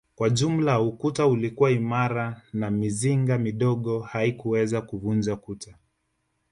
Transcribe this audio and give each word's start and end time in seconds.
Kwa 0.15 0.29
jumla 0.29 0.81
ukuta 0.81 1.27
ulikuwa 1.27 1.71
imara 1.71 2.41
na 2.53 2.71
mizinga 2.71 3.37
midogo 3.37 3.99
haikuweza 3.99 4.81
kuvunja 4.81 5.35
kuta 5.35 5.75